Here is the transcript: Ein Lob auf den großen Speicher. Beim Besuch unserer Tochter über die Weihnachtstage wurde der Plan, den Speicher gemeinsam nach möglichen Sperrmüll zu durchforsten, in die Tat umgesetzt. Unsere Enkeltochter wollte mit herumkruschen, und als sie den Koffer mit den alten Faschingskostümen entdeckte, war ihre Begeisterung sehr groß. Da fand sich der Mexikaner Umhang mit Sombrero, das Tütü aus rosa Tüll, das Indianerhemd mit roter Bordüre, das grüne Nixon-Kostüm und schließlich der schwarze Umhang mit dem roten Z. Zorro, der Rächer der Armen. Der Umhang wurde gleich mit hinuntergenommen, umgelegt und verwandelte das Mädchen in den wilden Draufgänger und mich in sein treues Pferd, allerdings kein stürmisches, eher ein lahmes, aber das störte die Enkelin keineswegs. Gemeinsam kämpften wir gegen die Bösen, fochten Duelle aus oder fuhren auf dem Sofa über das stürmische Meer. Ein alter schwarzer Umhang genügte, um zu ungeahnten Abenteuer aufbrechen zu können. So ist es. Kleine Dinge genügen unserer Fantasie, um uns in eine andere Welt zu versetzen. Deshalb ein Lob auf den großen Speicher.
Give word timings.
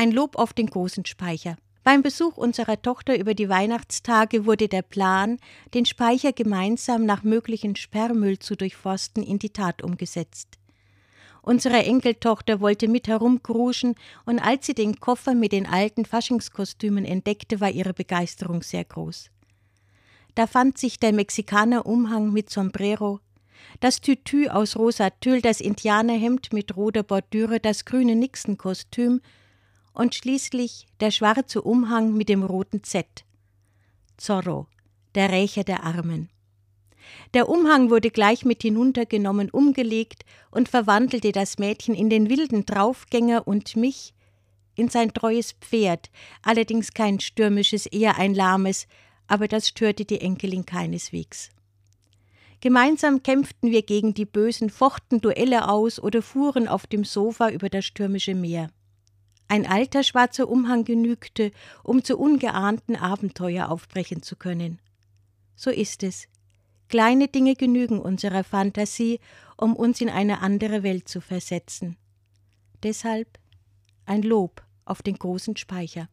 Ein 0.00 0.12
Lob 0.12 0.36
auf 0.36 0.54
den 0.54 0.68
großen 0.68 1.04
Speicher. 1.04 1.58
Beim 1.84 2.00
Besuch 2.00 2.38
unserer 2.38 2.80
Tochter 2.80 3.18
über 3.18 3.34
die 3.34 3.50
Weihnachtstage 3.50 4.46
wurde 4.46 4.66
der 4.66 4.80
Plan, 4.80 5.36
den 5.74 5.84
Speicher 5.84 6.32
gemeinsam 6.32 7.04
nach 7.04 7.22
möglichen 7.22 7.76
Sperrmüll 7.76 8.38
zu 8.38 8.56
durchforsten, 8.56 9.22
in 9.22 9.38
die 9.38 9.50
Tat 9.50 9.82
umgesetzt. 9.82 10.56
Unsere 11.42 11.84
Enkeltochter 11.84 12.62
wollte 12.62 12.88
mit 12.88 13.08
herumkruschen, 13.08 13.94
und 14.24 14.38
als 14.38 14.64
sie 14.64 14.72
den 14.72 15.00
Koffer 15.00 15.34
mit 15.34 15.52
den 15.52 15.66
alten 15.66 16.06
Faschingskostümen 16.06 17.04
entdeckte, 17.04 17.60
war 17.60 17.68
ihre 17.68 17.92
Begeisterung 17.92 18.62
sehr 18.62 18.86
groß. 18.86 19.28
Da 20.34 20.46
fand 20.46 20.78
sich 20.78 20.98
der 20.98 21.12
Mexikaner 21.12 21.84
Umhang 21.84 22.32
mit 22.32 22.48
Sombrero, 22.48 23.20
das 23.80 24.00
Tütü 24.00 24.48
aus 24.48 24.76
rosa 24.76 25.10
Tüll, 25.10 25.42
das 25.42 25.60
Indianerhemd 25.60 26.54
mit 26.54 26.74
roter 26.74 27.02
Bordüre, 27.02 27.60
das 27.60 27.84
grüne 27.84 28.16
Nixon-Kostüm 28.16 29.20
und 30.00 30.14
schließlich 30.14 30.86
der 31.00 31.10
schwarze 31.10 31.60
Umhang 31.60 32.14
mit 32.16 32.30
dem 32.30 32.42
roten 32.42 32.82
Z. 32.82 33.06
Zorro, 34.16 34.66
der 35.14 35.30
Rächer 35.30 35.62
der 35.62 35.84
Armen. 35.84 36.30
Der 37.34 37.50
Umhang 37.50 37.90
wurde 37.90 38.10
gleich 38.10 38.46
mit 38.46 38.62
hinuntergenommen, 38.62 39.50
umgelegt 39.50 40.24
und 40.50 40.70
verwandelte 40.70 41.32
das 41.32 41.58
Mädchen 41.58 41.94
in 41.94 42.08
den 42.08 42.30
wilden 42.30 42.64
Draufgänger 42.64 43.46
und 43.46 43.76
mich 43.76 44.14
in 44.74 44.88
sein 44.88 45.12
treues 45.12 45.52
Pferd, 45.60 46.10
allerdings 46.40 46.94
kein 46.94 47.20
stürmisches, 47.20 47.84
eher 47.84 48.16
ein 48.16 48.34
lahmes, 48.34 48.86
aber 49.26 49.48
das 49.48 49.68
störte 49.68 50.06
die 50.06 50.22
Enkelin 50.22 50.64
keineswegs. 50.64 51.50
Gemeinsam 52.62 53.22
kämpften 53.22 53.70
wir 53.70 53.82
gegen 53.82 54.14
die 54.14 54.24
Bösen, 54.24 54.70
fochten 54.70 55.20
Duelle 55.20 55.68
aus 55.68 56.00
oder 56.00 56.22
fuhren 56.22 56.68
auf 56.68 56.86
dem 56.86 57.04
Sofa 57.04 57.50
über 57.50 57.68
das 57.68 57.84
stürmische 57.84 58.34
Meer. 58.34 58.70
Ein 59.50 59.66
alter 59.66 60.04
schwarzer 60.04 60.48
Umhang 60.48 60.84
genügte, 60.84 61.50
um 61.82 62.04
zu 62.04 62.16
ungeahnten 62.16 62.94
Abenteuer 62.94 63.68
aufbrechen 63.68 64.22
zu 64.22 64.36
können. 64.36 64.78
So 65.56 65.70
ist 65.70 66.04
es. 66.04 66.28
Kleine 66.88 67.26
Dinge 67.26 67.56
genügen 67.56 67.98
unserer 67.98 68.44
Fantasie, 68.44 69.18
um 69.56 69.74
uns 69.74 70.00
in 70.00 70.08
eine 70.08 70.40
andere 70.40 70.84
Welt 70.84 71.08
zu 71.08 71.20
versetzen. 71.20 71.96
Deshalb 72.84 73.40
ein 74.06 74.22
Lob 74.22 74.62
auf 74.84 75.02
den 75.02 75.16
großen 75.16 75.56
Speicher. 75.56 76.08